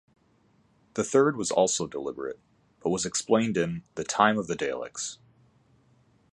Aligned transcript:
The 0.95 1.03
third 1.03 1.37
was 1.37 1.51
also 1.51 1.85
deliberate, 1.85 2.39
but 2.79 2.89
was 2.89 3.05
explained 3.05 3.55
in 3.55 3.83
"The 3.93 4.03
Time 4.03 4.39
of 4.39 4.47
the 4.47 4.55
Daleks". 4.55 5.19